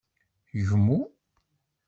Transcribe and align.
Gmu. 0.67 0.99